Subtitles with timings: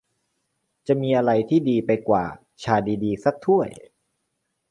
[0.87, 2.25] จะมีอะไรที่ดีไปกว่า
[2.63, 3.69] ชาดี ๆ สักถ้วย?